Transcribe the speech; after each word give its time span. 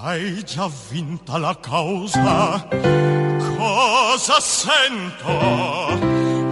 Hai 0.00 0.44
già 0.44 0.70
vinta 0.90 1.38
la 1.38 1.58
causa, 1.58 2.68
cosa 3.56 4.38
sento 4.38 5.28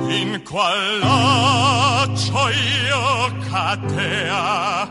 in 0.09 0.43
qual 0.43 0.99
laccio 0.99 2.49
io 2.49 3.37
catea? 3.49 4.91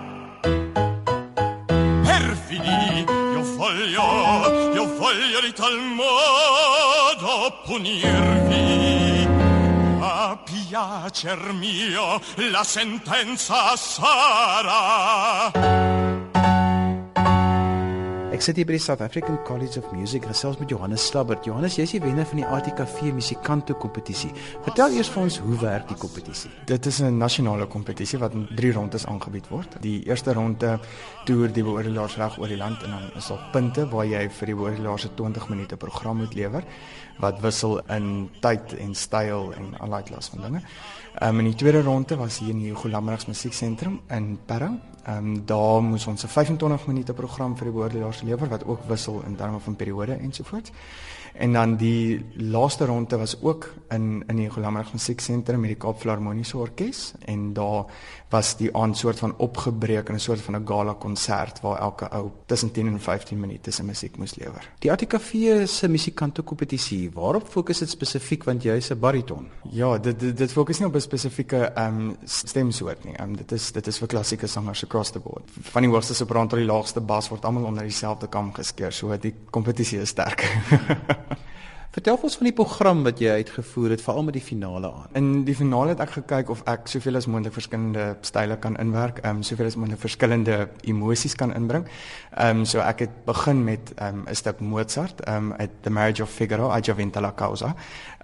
Perfidi, 2.02 3.04
io 3.06 3.44
voglio, 3.58 4.74
io 4.74 4.86
voglio 4.96 5.42
di 5.42 5.52
tal 5.54 5.78
modo 5.78 7.60
punirvi. 7.66 9.28
A 10.00 10.40
piacer 10.42 11.52
mio 11.52 12.22
la 12.36 12.64
sentenza 12.64 13.76
sarà. 13.76 15.52
Ek 18.36 18.42
sit 18.44 18.58
hier 18.60 18.68
by 18.68 18.76
die 18.76 18.84
South 18.84 19.00
African 19.00 19.38
College 19.48 19.80
of 19.80 19.94
Music 19.96 20.26
gesels 20.28 20.58
met 20.60 20.68
Johannes 20.68 21.06
Slabbert. 21.08 21.46
Johannes, 21.48 21.78
jy's 21.80 21.94
die 21.96 22.02
wenner 22.04 22.26
van 22.28 22.42
die 22.42 22.44
ATKV 22.44 23.14
musikanto 23.16 23.78
kompetisie. 23.80 24.34
Vertel 24.66 24.98
eers 24.98 25.08
vir 25.14 25.22
ons 25.22 25.38
hoe 25.40 25.60
werk 25.62 25.86
die 25.88 25.96
kompetisie? 26.02 26.50
Dit 26.68 26.84
is 26.86 27.00
'n 27.00 27.16
nasionale 27.16 27.66
kompetisie 27.66 28.20
wat 28.20 28.34
in 28.34 28.44
3 28.52 28.74
rondes 28.76 29.06
aangebied 29.06 29.48
word. 29.48 29.78
Die 29.80 30.04
eerste 30.04 30.34
ronde 30.34 30.80
toer 31.26 31.48
die 31.48 31.64
beoordelaars 31.64 32.18
reg 32.18 32.38
oor 32.38 32.48
die 32.48 32.58
land 32.58 32.84
en 32.84 32.90
dan 32.90 33.04
is 33.16 33.28
daar 33.28 33.48
punte 33.54 33.88
waar 33.88 34.06
jy 34.06 34.30
vir 34.30 34.46
die 34.46 34.56
beoordelaars 34.56 35.06
'n 35.06 35.16
20 35.16 35.50
minute 35.50 35.78
program 35.78 36.18
moet 36.18 36.34
lewer 36.34 36.64
wat 37.20 37.40
wissel 37.40 37.80
in 37.88 38.30
tyd 38.42 38.74
en 38.74 38.96
styl 38.96 39.54
en 39.54 39.80
allerlei 39.80 40.04
klas 40.04 40.28
van 40.28 40.42
dinge. 40.42 40.62
Um, 41.22 41.40
in 41.40 41.46
die 41.46 41.56
tweede 41.56 41.82
ronde 41.82 42.18
was 42.18 42.40
hier 42.40 42.50
in 42.50 42.60
die 42.60 42.70
Hugo 42.70 42.90
Lammerts 42.90 43.28
Musieksentrum 43.28 44.02
in 44.10 44.38
Parow 44.46 44.76
Ehm 45.06 45.18
um, 45.18 45.46
daar 45.46 45.84
moes 45.84 46.08
ons 46.08 46.24
'n 46.24 46.28
25 46.28 46.88
minute 46.88 47.14
program 47.14 47.56
vir 47.58 47.66
die 47.66 47.74
beoordelaars 47.74 48.22
lewer 48.26 48.50
wat 48.50 48.66
ook 48.66 48.84
wissel 48.88 49.22
in 49.26 49.36
terme 49.36 49.60
van 49.60 49.76
periode 49.76 50.14
ensovoorts. 50.14 50.72
En 51.36 51.54
dan 51.54 51.76
die 51.76 52.26
laaste 52.34 52.86
ronde 52.86 53.18
was 53.18 53.36
ook 53.42 53.74
in 53.90 54.24
in 54.28 54.36
die 54.36 54.50
Golammerg 54.50 54.94
Musieksentrum 54.94 55.60
met 55.60 55.70
die 55.70 55.78
Kaap 55.78 56.00
Filharmoniese 56.00 56.58
Orkees 56.58 57.14
en 57.26 57.54
daar 57.54 57.86
was 58.30 58.56
die 58.58 58.70
aand 58.76 58.98
soort 58.98 59.20
van 59.20 59.34
opgebreek 59.38 60.10
in 60.10 60.16
'n 60.16 60.20
soort 60.20 60.42
van 60.42 60.56
'n 60.56 60.68
gala 60.68 60.94
konsert 60.94 61.62
waar 61.62 61.80
elke 61.80 62.10
ou 62.12 62.30
tussen 62.46 62.72
10 62.72 62.88
en 62.88 63.00
15 63.00 63.40
minute 63.40 63.72
se 63.72 63.84
musiek 63.84 64.18
moes 64.18 64.36
lewer. 64.36 64.72
Die 64.80 64.92
ATKV 64.92 65.32
se 65.68 65.88
musikante 65.88 66.42
kompetisie, 66.42 67.12
waarop 67.14 67.48
fokus 67.48 67.80
dit 67.80 67.90
spesifiek 67.90 68.44
want 68.44 68.64
jy's 68.64 68.90
'n 68.90 69.00
bariton? 69.00 69.48
Ja, 69.70 69.98
dit 69.98 70.20
dit, 70.20 70.38
dit 70.38 70.52
fokus 70.52 70.80
nie 70.80 70.88
op 70.88 70.96
'n 70.96 71.00
spesifieke 71.00 71.58
ehm 71.58 72.00
um, 72.00 72.16
stemsoort 72.24 73.04
nie. 73.04 73.14
Ehm 73.14 73.30
um, 73.30 73.36
dit 73.36 73.52
is 73.52 73.72
dit 73.72 73.88
is 73.88 73.98
vir 73.98 74.08
klassieke 74.08 74.48
sangers 74.48 74.84
across 74.84 75.12
the 75.12 75.20
board. 75.20 75.50
Van 75.62 75.82
die 75.82 75.92
hoogste 75.92 76.14
sopran 76.14 76.48
tot 76.48 76.60
die 76.60 76.68
laagste 76.68 77.02
bas 77.02 77.30
word 77.30 77.46
almal 77.46 77.64
onder 77.64 77.84
dieselfde 77.84 78.15
kam 78.30 78.54
geskeer, 78.54 78.92
so 78.92 79.18
die 79.18 79.34
kompetisie 79.52 80.00
is 80.00 80.10
sterk. 80.10 80.46
Vertel 81.96 82.18
ons 82.28 82.34
van 82.36 82.48
die 82.50 82.52
program 82.52 83.06
wat 83.06 83.22
jy 83.24 83.38
uitgevoer 83.40 83.94
het 83.94 84.02
veral 84.04 84.26
met 84.28 84.36
die 84.36 84.44
finale 84.44 84.90
aan. 84.92 85.12
In 85.16 85.28
die 85.48 85.54
finale 85.56 85.94
het 85.94 86.02
ek 86.04 86.18
gekyk 86.18 86.50
of 86.52 86.64
ek 86.68 86.90
soveel 86.92 87.16
as 87.16 87.28
moontlik 87.32 87.56
verskillende 87.56 88.18
style 88.28 88.58
kan 88.60 88.76
inwerk, 88.84 89.22
ehm 89.22 89.40
um, 89.40 89.46
soveel 89.48 89.70
as 89.70 89.78
moontlik 89.80 90.02
verskillende 90.04 90.58
emosies 90.84 91.38
kan 91.40 91.54
inbring. 91.56 91.86
Ehm 92.34 92.66
um, 92.66 92.66
so 92.68 92.84
ek 92.84 93.06
het 93.06 93.14
begin 93.30 93.64
met 93.64 93.94
ehm 93.96 94.26
um, 94.26 94.26
'n 94.28 94.36
stuk 94.36 94.60
Mozart, 94.60 95.24
ehm 95.24 95.54
um, 95.54 95.70
The 95.88 95.90
Marriage 95.90 96.24
of 96.24 96.30
Figaro, 96.30 96.68
I 96.68 96.82
già 96.82 96.96
vinta 96.96 97.22
la 97.22 97.32
causa. 97.32 97.72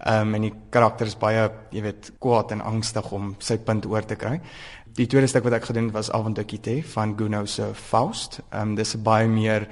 Ehm 0.03 0.27
um, 0.27 0.35
en 0.35 0.41
die 0.41 0.53
karakter 0.69 1.07
is 1.07 1.15
baie, 1.15 1.49
jy 1.71 1.81
weet, 1.81 2.11
kwaad 2.19 2.51
en 2.51 2.61
angstig 2.61 3.11
om 3.11 3.35
sy 3.39 3.57
punt 3.57 3.85
oor 3.85 4.05
te 4.05 4.15
kry. 4.15 4.41
Die 4.91 5.07
tweede 5.07 5.27
stuk 5.31 5.45
wat 5.47 5.53
ek 5.55 5.69
gedoen 5.69 5.85
het 5.87 5.95
was 5.95 6.09
Avondokite 6.11 6.81
van 6.91 7.13
Gounod 7.15 7.49
se 7.49 7.69
Faust. 7.73 8.41
Ehm 8.49 8.73
um, 8.73 8.75
dis 8.75 8.91
baie 8.99 9.27
meer 9.27 9.67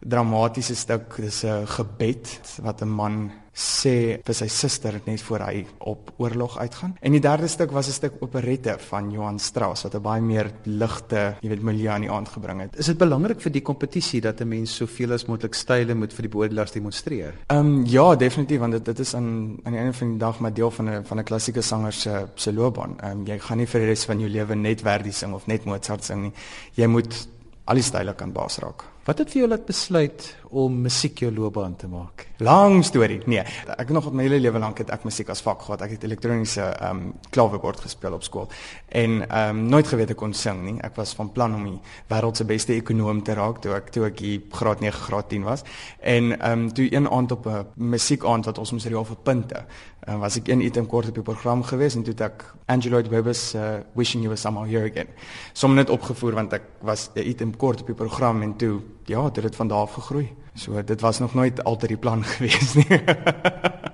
dramatiese 0.00 0.74
stuk 0.74 1.16
dis 1.16 1.44
'n 1.44 1.66
gebed 1.66 2.40
wat 2.62 2.82
'n 2.82 2.88
man 2.88 3.30
sê 3.56 4.20
vir 4.20 4.34
sy 4.34 4.46
suster 4.52 4.98
net 5.06 5.22
voor 5.24 5.40
hy 5.48 5.62
op 5.88 6.12
oorlog 6.20 6.58
uitgaan. 6.60 6.96
En 7.00 7.12
die 7.12 7.20
derde 7.24 7.48
stuk 7.48 7.72
was 7.72 7.88
'n 7.88 7.92
stuk 7.92 8.12
operette 8.20 8.76
van 8.78 9.10
Johann 9.10 9.38
Strauss 9.38 9.82
wat 9.82 9.94
'n 9.94 10.02
baie 10.02 10.20
meer 10.20 10.50
ligte, 10.64 11.36
jy 11.40 11.48
weet, 11.48 11.62
milieu 11.62 11.88
aan 11.88 12.00
die 12.02 12.10
aand 12.10 12.28
gebring 12.28 12.60
het. 12.60 12.76
Is 12.76 12.86
dit 12.86 12.98
belangrik 12.98 13.40
vir 13.40 13.52
die 13.52 13.62
kompetisie 13.62 14.20
dat 14.20 14.40
'n 14.40 14.48
mens 14.48 14.76
soveel 14.76 15.12
as 15.12 15.24
moontlik 15.26 15.54
style 15.54 15.94
moet 15.94 16.12
vir 16.12 16.22
die 16.22 16.28
beoordelaars 16.28 16.72
demonstreer? 16.72 17.34
Ehm 17.46 17.58
um, 17.58 17.84
ja, 17.86 18.14
definitief 18.14 18.58
want 18.58 18.72
dit 18.72 18.84
dit 18.84 18.98
is 18.98 19.14
aan 19.14 19.56
aan 19.62 19.72
die 19.72 19.80
einde 19.80 19.92
van 19.92 20.10
die 20.10 20.18
dag 20.18 20.38
maar 20.40 20.54
deel 20.54 20.70
van 20.70 20.88
'n 20.90 21.04
van 21.04 21.18
'n 21.18 21.24
klassieke 21.24 21.62
sanger 21.62 21.92
se 21.92 22.26
se 22.34 22.52
loopbaan. 22.52 23.00
Ehm 23.00 23.10
um, 23.10 23.26
jy 23.26 23.38
gaan 23.38 23.58
nie 23.58 23.66
vir 23.66 23.80
die 23.80 23.88
res 23.88 24.04
van 24.04 24.20
jou 24.20 24.30
lewe 24.30 24.54
net 24.54 24.80
Verdi 24.80 25.12
sing 25.12 25.34
of 25.34 25.46
net 25.46 25.64
Mozart 25.64 26.04
sing 26.04 26.22
nie. 26.22 26.32
Jy 26.74 26.86
moet 26.86 27.28
al 27.64 27.74
die 27.74 27.82
style 27.82 28.14
kan 28.14 28.32
baas 28.32 28.58
raak. 28.58 28.95
Wat 29.06 29.20
het 29.22 29.30
vir 29.30 29.44
jou 29.44 29.46
laat 29.46 29.68
besluit 29.68 30.24
om 30.50 30.80
musiek 30.82 31.20
jou 31.22 31.28
loopbaan 31.30 31.76
te 31.78 31.86
maak? 31.86 32.24
Lang 32.42 32.80
storie. 32.84 33.20
Nee, 33.30 33.44
ek 33.78 33.92
nog 33.94 34.08
op 34.10 34.14
my 34.18 34.24
hele 34.26 34.40
lewe 34.42 34.58
lank 34.58 34.80
het 34.82 34.88
ek 34.90 35.04
musiek 35.06 35.28
as 35.30 35.44
vak 35.46 35.60
gehad. 35.62 35.84
Ek 35.86 35.92
het 35.94 36.06
elektroniese 36.08 36.64
ehm 36.64 37.04
um, 37.04 37.12
klaverbord 37.30 37.84
gespeel 37.84 38.16
op 38.16 38.26
skool 38.26 38.48
en 38.88 39.20
ehm 39.28 39.60
um, 39.60 39.60
nooit 39.70 39.86
geweet 39.86 40.10
ek 40.10 40.18
kon 40.18 40.34
sing 40.34 40.64
nie. 40.64 40.74
Ek 40.82 40.98
was 40.98 41.14
van 41.14 41.30
plan 41.30 41.54
om 41.54 41.68
die 41.68 41.76
wêreld 42.10 42.40
se 42.40 42.48
beste 42.50 42.74
ekonom 42.74 43.20
te 43.22 43.36
raak 43.38 43.60
toe 43.62 43.76
ek 43.76 43.92
toe 43.94 44.08
ek 44.08 44.24
hier 44.24 44.42
graad 44.50 44.82
9 44.82 45.06
graad 45.06 45.30
10 45.30 45.46
was. 45.46 45.62
En 46.02 46.34
ehm 46.40 46.66
um, 46.66 46.66
toe 46.74 46.88
een 46.90 47.06
aand 47.06 47.36
op 47.38 47.46
'n 47.46 47.64
musiekaand 47.76 48.50
wat 48.50 48.58
ons 48.58 48.72
moes 48.72 48.86
reël 48.90 49.04
vir 49.04 49.22
punte, 49.22 49.64
um, 50.08 50.18
was 50.18 50.36
ek 50.36 50.48
een 50.48 50.66
item 50.66 50.86
kort 50.86 51.08
op 51.08 51.14
die 51.14 51.22
program 51.22 51.62
gewees 51.62 51.94
en 51.94 52.02
toe 52.02 52.12
het 52.12 52.26
ek 52.26 52.44
Angelo 52.66 53.02
Webber 53.08 53.34
se 53.34 53.58
uh, 53.58 53.78
Wishing 53.94 54.24
You 54.24 54.34
Were 54.34 54.40
Somehow 54.40 54.66
Here 54.66 54.90
Again. 54.90 55.06
Sommige 55.52 55.82
net 55.82 55.90
opgevoer 55.90 56.34
want 56.34 56.52
ek 56.52 56.62
was 56.82 57.10
'n 57.14 57.22
item 57.22 57.56
kort 57.56 57.80
op 57.80 57.86
die 57.86 57.94
program 57.94 58.42
en 58.42 58.56
toe 58.56 58.82
ja, 59.06 59.30
dit 59.30 59.42
het 59.44 59.56
van 59.56 59.68
daar 59.68 59.78
af 59.78 59.92
gegroei. 59.92 60.34
So 60.54 60.84
dit 60.84 61.00
was 61.00 61.18
nog 61.18 61.34
nooit 61.34 61.64
altyd 61.64 61.88
die 61.88 61.98
plan 61.98 62.24
gewees 62.34 62.74
nie. 62.74 62.86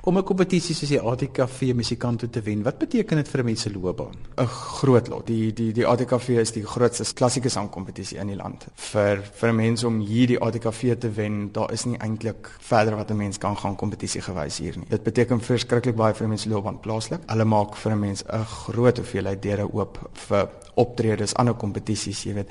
Om 0.04 0.18
'n 0.18 0.24
kompetisie 0.24 0.74
soos 0.74 0.88
die 0.88 1.00
ATKV 1.00 1.74
musikant 1.78 2.24
te 2.32 2.40
wen, 2.42 2.62
wat 2.62 2.78
beteken 2.78 3.16
dit 3.16 3.28
vir 3.28 3.40
'n 3.40 3.44
mens 3.44 3.60
se 3.60 3.70
loopbaan? 3.70 4.14
'n 4.36 4.46
Groot 4.46 5.08
lot. 5.08 5.26
Die 5.26 5.52
die 5.52 5.72
die 5.72 5.86
ATKV 5.86 6.28
is 6.28 6.52
die 6.52 6.66
grootste 6.66 7.14
klassieke 7.14 7.48
sangkompetisie 7.48 8.18
in 8.18 8.26
die 8.26 8.36
land. 8.36 8.66
Vir 8.74 9.22
vir 9.32 9.48
'n 9.48 9.56
mens 9.56 9.84
om 9.84 10.00
hier 10.00 10.26
die 10.26 10.40
ATKV 10.40 10.98
te 10.98 11.10
wen, 11.10 11.52
daar 11.52 11.72
is 11.72 11.84
nie 11.84 11.98
eintlik 11.98 12.50
verder 12.58 12.96
wat 12.96 13.10
'n 13.10 13.16
mens 13.16 13.38
kan 13.38 13.56
gaan 13.56 13.76
kompetisie 13.76 14.20
gewys 14.20 14.58
hier 14.58 14.76
nie. 14.76 14.86
Dit 14.88 15.02
beteken 15.02 15.40
verskriklik 15.40 15.94
baie 15.94 16.14
vir 16.14 16.26
'n 16.26 16.28
mens 16.28 16.42
se 16.42 16.48
loopbaan 16.48 16.80
plaaslik. 16.80 17.20
Hulle 17.26 17.44
maak 17.44 17.76
vir 17.76 17.92
'n 17.92 18.00
mens 18.00 18.24
'n 18.24 18.44
groot 18.44 18.96
hoeveelheid 18.96 19.42
deure 19.42 19.72
oop 19.72 20.10
vir 20.12 20.48
optredes, 20.74 21.34
ander 21.34 21.54
kompetisies, 21.54 22.22
jy 22.24 22.34
weet, 22.34 22.50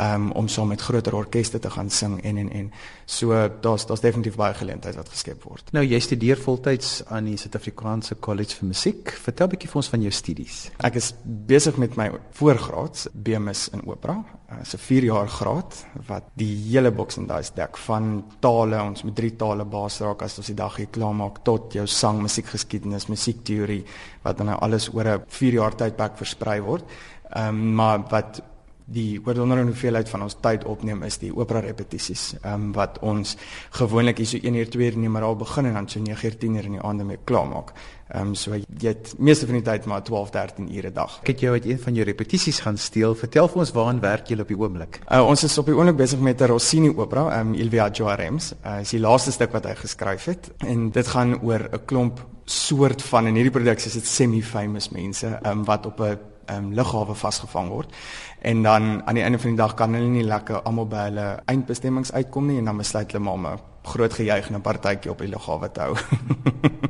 um, 0.00 0.32
om 0.32 0.48
saam 0.48 0.64
so 0.64 0.64
met 0.64 0.80
groter 0.80 1.14
orkeste 1.14 1.58
te 1.58 1.70
gaan 1.70 1.90
sing 1.90 2.22
en 2.22 2.36
en 2.36 2.50
en. 2.50 2.72
So 3.06 3.50
daar's 3.60 3.86
daar's 3.86 4.00
definitief 4.00 4.36
baie 4.36 4.54
geleenthede 4.54 4.96
wat 4.96 5.08
geskep 5.08 5.42
word. 5.42 5.72
Nou 5.72 5.84
jy 5.84 6.00
studeer 6.00 6.36
voltyds 6.36 6.89
aan 7.08 7.28
die 7.28 7.36
Suid-Afrikaanse 7.40 8.16
College 8.24 8.56
vir 8.58 8.68
Musiek. 8.70 9.12
Vertel 9.24 9.46
'n 9.46 9.50
bietjie 9.54 9.70
vir 9.70 9.80
ons 9.80 9.90
van 9.92 10.02
jou 10.02 10.12
studies. 10.12 10.70
Ek 10.88 10.96
is 11.00 11.12
besig 11.24 11.76
met 11.76 11.96
my 11.96 12.10
voorgraads 12.38 13.08
BMS 13.12 13.68
in 13.72 13.82
opera. 13.86 14.14
Dit 14.48 14.58
uh, 14.58 14.62
is 14.62 14.74
'n 14.74 14.78
4 14.78 15.04
jaar 15.04 15.28
graad 15.28 15.86
wat 16.06 16.24
die 16.34 16.54
hele 16.70 16.90
boks 16.90 17.16
en 17.16 17.26
daai 17.26 17.44
dek 17.54 17.76
van 17.76 18.24
tale, 18.40 18.82
ons 18.82 19.02
met 19.02 19.14
drie 19.14 19.36
tale 19.36 19.64
baas 19.64 20.00
raak 20.00 20.22
as 20.22 20.38
ons 20.38 20.46
die 20.46 20.56
dag 20.56 20.76
hier 20.76 20.90
klaar 20.90 21.14
maak 21.14 21.44
tot 21.44 21.72
jou 21.72 21.86
sang, 21.86 22.20
musiekgeskiedenis, 22.22 23.08
musiekteorie 23.08 23.84
wat 24.22 24.36
dan 24.36 24.46
nou 24.46 24.58
alles 24.60 24.88
oor 24.94 25.06
'n 25.06 25.24
4 25.28 25.52
jaar 25.52 25.74
tydperk 25.74 26.16
versprei 26.16 26.60
word. 26.60 26.84
Ehm 27.30 27.48
um, 27.48 27.74
maar 27.74 28.00
wat 28.10 28.42
die 28.90 29.20
oorwonderende 29.22 29.70
hoeveelheid 29.70 30.08
van 30.10 30.24
ons 30.26 30.36
tyd 30.42 30.64
opneem 30.68 31.04
is 31.06 31.20
die 31.22 31.30
opera 31.36 31.62
repetisies. 31.64 32.34
Ehm 32.40 32.54
um, 32.54 32.72
wat 32.74 32.98
ons 33.06 33.36
gewoonlik 33.78 34.18
hier 34.18 34.26
so 34.26 34.38
1 34.42 34.54
uur 34.54 34.70
2 34.70 34.90
uur 34.90 34.98
neem 34.98 35.12
maar 35.14 35.26
al 35.28 35.36
begin 35.36 35.70
en 35.70 35.78
dan 35.78 35.88
so 35.88 36.00
9 36.00 36.26
uur 36.26 36.36
10 36.38 36.54
uur 36.54 36.68
in 36.70 36.76
die 36.78 36.82
aande 36.82 37.04
mee 37.04 37.18
klaar 37.24 37.46
maak. 37.46 37.72
Ehm 38.10 38.32
um, 38.32 38.34
so 38.34 38.54
jy 38.54 38.88
het 38.88 39.14
meeste 39.18 39.46
van 39.46 39.60
die 39.60 39.64
tyd 39.66 39.86
maar 39.86 40.02
12 40.02 40.30
13 40.30 40.70
ure 40.76 40.90
'n 40.90 40.94
dag. 40.94 41.18
Ek 41.22 41.26
het 41.26 41.40
jou 41.40 41.52
uit 41.52 41.66
een 41.66 41.78
van 41.78 41.94
jou 41.94 42.06
repetisies 42.06 42.60
gaan 42.60 42.76
steel. 42.76 43.14
Vertel 43.14 43.48
vir 43.48 43.58
ons 43.58 43.72
waaraan 43.72 44.00
werk 44.00 44.28
jy 44.28 44.40
op 44.40 44.48
die 44.48 44.58
oomblik? 44.58 45.00
Uh, 45.10 45.26
ons 45.26 45.44
is 45.44 45.58
op 45.58 45.66
die 45.66 45.74
oomblik 45.74 45.96
besig 45.96 46.18
met 46.20 46.40
'n 46.40 46.46
Rossini 46.46 46.88
opera, 46.96 47.30
ehm 47.30 47.48
um, 47.48 47.54
Il 47.54 47.70
Viaggio 47.70 48.08
a 48.08 48.14
Reims. 48.14 48.54
Uh, 48.64 48.80
is 48.80 48.90
die 48.90 49.00
laaste 49.00 49.30
stuk 49.30 49.52
wat 49.52 49.64
hy 49.64 49.74
geskryf 49.74 50.24
het 50.24 50.50
en 50.58 50.90
dit 50.90 51.06
gaan 51.06 51.40
oor 51.42 51.68
'n 51.72 51.84
klomp 51.84 52.26
soort 52.44 53.02
van 53.02 53.26
in 53.26 53.34
hierdie 53.34 53.52
produksie 53.52 53.86
is 53.86 53.94
dit 53.94 54.06
semi-famous 54.06 54.90
mense 54.90 55.26
ehm 55.26 55.58
um, 55.58 55.64
wat 55.64 55.86
op 55.86 56.00
'n 56.00 56.18
um, 56.56 56.72
lughawe 56.72 57.14
vasgevang 57.14 57.68
word. 57.68 57.94
En 58.42 58.62
dan 58.62 59.02
aan 59.06 59.14
die 59.14 59.24
einde 59.24 59.38
van 59.38 59.50
die 59.50 59.60
dag 59.60 59.74
kan 59.74 59.94
hulle 59.94 60.08
nie 60.08 60.24
lekker 60.24 60.62
almal 60.62 60.86
by 60.86 61.08
hulle 61.08 61.26
eindbestemmings 61.44 62.12
uitkom 62.12 62.46
nie 62.46 62.58
en 62.58 62.64
dan 62.64 62.76
besluit 62.76 63.12
hulle 63.12 63.24
maar 63.24 63.34
om 63.34 63.46
'n 63.46 63.60
groot 63.82 64.12
gejuig 64.12 64.48
en 64.48 64.54
'n 64.54 64.60
partytjie 64.60 65.10
op 65.10 65.18
die 65.18 65.28
lughawe 65.28 65.72
te 65.72 65.80
hou. 65.80 65.96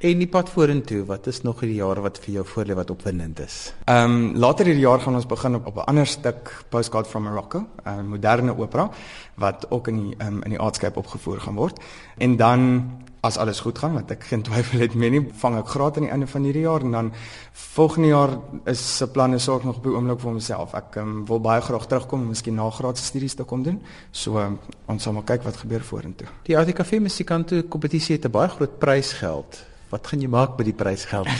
En 0.00 0.16
die 0.16 0.28
pad 0.32 0.48
vorentoe, 0.48 1.02
wat 1.04 1.26
is 1.28 1.42
nog 1.44 1.58
hierdie 1.60 1.76
jaar 1.76 1.98
wat 2.00 2.16
vir 2.24 2.38
jou 2.38 2.44
voorlê 2.48 2.72
wat 2.72 2.88
opwindend 2.88 3.42
is? 3.44 3.56
Ehm 3.84 4.14
um, 4.14 4.22
later 4.40 4.64
hierdie 4.64 4.86
jaar 4.86 5.02
gaan 5.04 5.18
ons 5.18 5.26
begin 5.28 5.58
op, 5.58 5.66
op 5.66 5.76
'n 5.76 5.90
ander 5.92 6.06
stuk 6.06 6.64
Postcard 6.68 7.06
from 7.06 7.22
Morocco, 7.22 7.66
'n 7.84 8.08
moderne 8.08 8.56
opera 8.56 8.90
wat 9.36 9.66
ook 9.70 9.88
in 9.88 9.96
die 9.96 10.16
um, 10.26 10.42
in 10.42 10.50
die 10.50 10.60
aardskyp 10.60 10.96
opgevoer 10.96 11.40
gaan 11.40 11.54
word. 11.54 11.80
En 12.16 12.36
dan 12.36 12.90
as 13.20 13.36
alles 13.36 13.60
goed 13.60 13.78
gaan 13.78 13.92
want 13.92 14.10
ek 14.10 14.24
geen 14.24 14.42
twyfel 14.48 14.80
het 14.80 14.94
meer 14.94 15.10
nie 15.10 15.28
vang 15.42 15.58
ek 15.58 15.68
graad 15.68 15.96
aan 15.96 16.02
die 16.02 16.10
einde 16.10 16.26
van 16.26 16.42
hierdie 16.42 16.62
jaar 16.62 16.80
en 16.80 16.90
dan 16.90 17.12
volgende 17.52 18.08
jaar 18.08 18.30
is 18.64 18.96
se 18.96 19.10
planne 19.10 19.38
sorg 19.38 19.64
nog 19.64 19.76
op 19.76 19.84
die 19.84 19.92
oomblik 19.92 20.20
vir 20.20 20.32
myself 20.32 20.74
ek 20.74 20.96
um, 20.96 21.26
wil 21.26 21.40
baie 21.40 21.60
graag 21.60 21.86
terugkom 21.86 22.20
en 22.20 22.28
miskien 22.28 22.54
nagraadse 22.54 23.04
studies 23.04 23.34
te 23.34 23.44
kom 23.44 23.62
doen 23.62 23.82
so 24.10 24.38
um, 24.38 24.58
ons 24.86 25.02
sal 25.02 25.12
maar 25.12 25.24
kyk 25.28 25.44
wat 25.44 25.56
gebeur 25.56 25.84
vorentoe 25.84 26.28
die 26.48 26.56
ATKV 26.56 27.00
musikanto 27.00 27.62
kompetisie 27.68 28.16
het 28.16 28.24
'n 28.24 28.30
baie 28.30 28.48
groot 28.48 28.78
prysgeld 28.78 29.69
Wat 29.90 30.06
gaan 30.06 30.20
jy 30.22 30.28
maak 30.30 30.54
met 30.58 30.68
die 30.68 30.76
prysgeld? 30.76 31.26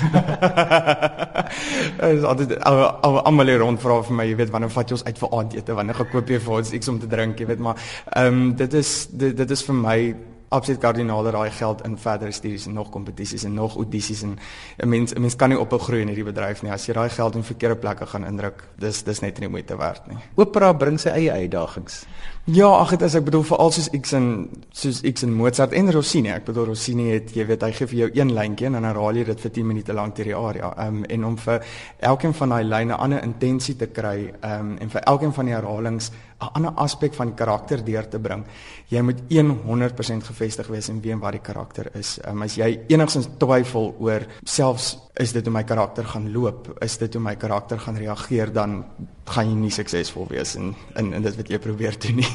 Is 2.11 2.26
altyd 2.26 2.56
almal 2.64 3.47
hier 3.47 3.62
rond 3.62 3.82
vra 3.82 4.00
vir 4.06 4.19
my, 4.19 4.26
jy 4.26 4.41
weet, 4.41 4.50
wanneer 4.55 4.73
vat 4.75 4.91
jy 4.91 4.99
ons 4.99 5.06
uit 5.06 5.23
vir 5.23 5.37
aandete, 5.38 5.76
wanneer 5.79 6.00
gaan 6.00 6.11
koop 6.11 6.35
jy 6.35 6.41
vir 6.43 6.56
ons 6.58 6.75
iets 6.75 6.91
om 6.91 6.99
te 6.99 7.11
drink, 7.11 7.38
jy 7.38 7.47
weet, 7.52 7.62
maar 7.62 7.79
ehm 8.11 8.43
um, 8.43 8.50
dit 8.58 8.75
is 8.81 9.06
dit, 9.12 9.37
dit 9.37 9.56
is 9.56 9.64
vir 9.69 9.79
my 9.79 9.99
absoluut 10.50 10.81
kardinale 10.82 11.31
daai 11.31 11.50
geld 11.55 11.85
in 11.87 11.94
verdere 11.99 12.32
studies 12.35 12.67
en 12.67 12.75
nog 12.75 12.91
kompetisies 12.91 13.44
en 13.47 13.55
nog 13.55 13.76
audisies 13.76 14.23
en 14.23 14.38
'n 14.79 14.88
mens 14.88 15.14
'n 15.14 15.20
mens 15.20 15.37
kan 15.37 15.49
nie 15.49 15.58
opgroei 15.58 16.00
in 16.00 16.08
hierdie 16.08 16.25
bedryf 16.25 16.62
nie. 16.62 16.73
As 16.73 16.87
jy 16.87 16.94
daai 16.94 17.08
geld 17.08 17.35
in 17.35 17.43
verkeerde 17.43 17.76
plekke 17.76 18.06
gaan 18.06 18.25
indruk 18.25 18.64
dis 18.79 19.02
dis 19.02 19.20
net 19.20 19.38
nie 19.38 19.49
moeite 19.49 19.76
werd 19.76 20.06
nie. 20.06 20.17
Opera 20.35 20.73
bring 20.73 21.00
sy 21.00 21.08
eie 21.08 21.32
uitdagings 21.32 22.06
ja 22.44 22.69
ag 22.81 22.90
dit 22.90 23.02
is 23.02 23.14
ek 23.14 23.25
bedoel 23.26 23.42
veral 23.44 23.72
soos 23.75 23.90
X 23.96 24.14
en 24.16 24.26
soos 24.72 25.02
X 25.04 25.26
en 25.26 25.34
Mozart 25.37 25.75
en 25.76 25.92
Rossini 25.92 26.32
ek 26.32 26.46
bedoel 26.48 26.70
Rossini 26.70 27.10
het 27.12 27.34
jy 27.37 27.44
weet 27.46 27.66
hy 27.66 27.70
gee 27.76 27.90
vir 27.90 27.98
jou 27.98 28.08
een 28.16 28.32
lyntjie 28.34 28.70
en 28.70 28.78
dan 28.78 28.88
herhaal 28.88 29.20
jy 29.20 29.26
dit 29.28 29.44
vir 29.44 29.52
10 29.58 29.69
minute 29.69 29.96
lank 29.96 30.16
deur 30.16 30.31
die 30.31 30.38
aria 30.38 30.72
um, 30.87 31.04
en 31.04 31.28
om 31.28 31.37
vir 31.37 31.69
elkeen 32.10 32.34
van 32.40 32.56
daai 32.56 32.64
lyne 32.64 32.94
'n 32.94 33.00
ander 33.00 33.22
intensie 33.22 33.76
te 33.76 33.87
kry 33.87 34.32
um, 34.40 34.76
en 34.81 34.90
vir 34.90 35.02
elkeen 35.04 35.32
van 35.32 35.46
die 35.46 35.54
herhalings 35.54 36.10
'n 36.40 36.50
ander 36.56 36.72
aspek 36.81 37.14
van 37.14 37.34
karakter 37.34 37.84
deur 37.84 38.08
te 38.08 38.19
bring. 38.19 38.44
Jy 38.88 39.02
moet 39.02 39.20
100% 39.28 40.25
gefestig 40.25 40.66
wees 40.66 40.88
in 40.88 41.00
wie 41.00 41.12
en 41.12 41.20
wat 41.20 41.32
die 41.32 41.44
karakter 41.44 41.90
is. 41.94 42.19
Um, 42.26 42.42
as 42.42 42.56
jy 42.56 42.81
enigsins 42.88 43.28
twyfel 43.38 43.94
oor 43.98 44.26
selfs 44.44 44.96
is 45.20 45.32
dit 45.32 45.44
hoe 45.44 45.52
my 45.52 45.64
karakter 45.64 46.04
gaan 46.04 46.32
loop, 46.32 46.78
is 46.81 46.96
dit 46.96 47.14
hoe 47.14 47.22
my 47.22 47.37
karakter 47.37 47.78
gaan 47.78 47.96
reageer, 47.96 48.52
dan 48.52 48.84
gaan 49.31 49.50
jy 49.50 49.59
nie 49.59 49.75
suksesvol 49.75 50.29
wees 50.31 50.56
in 50.59 50.73
in, 50.99 51.12
in 51.17 51.27
dit 51.27 51.37
wat 51.38 51.50
jy 51.53 51.61
probeer 51.62 51.99
doen 52.03 52.23
nie. 52.23 52.32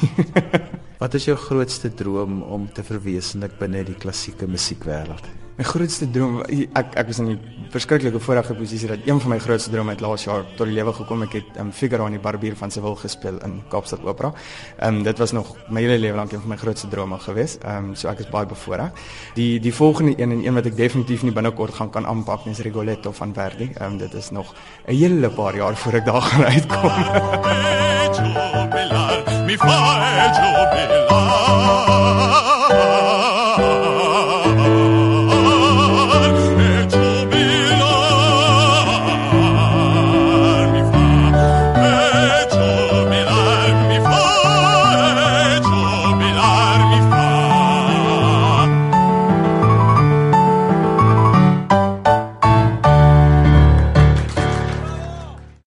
wat 1.02 1.16
is 1.18 1.28
jou 1.28 1.36
grootste 1.36 1.92
droom 1.94 2.40
om 2.42 2.68
te 2.72 2.84
verwesenlik 2.86 3.58
binne 3.60 3.84
die 3.86 3.98
klassieke 4.00 4.48
musiekwêreld? 4.48 5.45
My 5.56 5.64
grootste 5.64 6.04
droom 6.12 6.42
ek 6.76 6.98
ek 7.00 7.06
was 7.08 7.18
in 7.18 7.30
'n 7.30 7.40
verskriklike 7.72 8.20
voorregte 8.20 8.54
posisie 8.54 8.88
dat 8.88 8.98
een 9.06 9.20
van 9.20 9.30
my 9.30 9.38
grootste 9.38 9.70
drome 9.70 9.90
het 9.90 10.00
laas 10.00 10.24
jaar 10.24 10.44
tot 10.56 10.66
die 10.66 10.74
lewe 10.74 10.92
gekom. 10.92 11.22
Ek 11.22 11.32
het 11.32 11.44
um, 11.58 11.72
Figaro 11.72 12.06
in 12.06 12.12
die 12.12 12.20
Barbier 12.20 12.56
van 12.56 12.70
Seville 12.70 12.96
gespeel 12.96 13.38
in 13.44 13.62
Kaapstad 13.70 14.04
Opera. 14.04 14.32
Ehm 14.78 14.96
um, 14.96 15.02
dit 15.02 15.18
was 15.18 15.32
nog 15.32 15.56
my 15.68 15.80
hele 15.80 15.98
lewe 15.98 16.16
lank 16.16 16.32
een 16.32 16.40
van 16.40 16.48
my 16.48 16.56
grootste 16.56 16.88
drome 16.88 17.18
gewees. 17.18 17.58
Ehm 17.64 17.76
um, 17.76 17.94
so 17.94 18.08
ek 18.08 18.18
is 18.18 18.28
baie 18.28 18.46
bevoorreg. 18.46 18.90
Die 19.34 19.60
die 19.60 19.74
volgende 19.74 20.12
een 20.20 20.30
en 20.30 20.44
een 20.44 20.54
wat 20.54 20.66
ek 20.66 20.76
definitief 20.76 21.22
nie 21.22 21.32
binnekort 21.32 21.74
gaan 21.74 21.90
kan 21.90 22.06
aanpak 22.06 22.44
is 22.46 22.58
Rigoletto 22.58 23.12
van 23.12 23.32
Verdi. 23.32 23.70
Ehm 23.74 23.92
um, 23.92 23.98
dit 23.98 24.14
is 24.14 24.30
nog 24.30 24.54
'n 24.86 24.92
hele 24.92 25.30
paar 25.30 25.56
jaar 25.56 25.76
voor 25.76 25.92
ek 25.92 26.04
daar 26.04 26.22
gaan 26.22 26.44
uitkom. 26.44 26.92
Mi 29.46 29.56
fa 29.56 30.32
jubilar 30.36 31.95